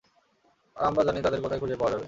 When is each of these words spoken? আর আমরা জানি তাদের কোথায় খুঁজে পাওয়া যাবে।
আর 0.75 0.83
আমরা 0.85 1.01
জানি 1.03 1.19
তাদের 1.21 1.41
কোথায় 1.41 1.59
খুঁজে 1.59 1.75
পাওয়া 1.75 1.91
যাবে। 1.91 1.99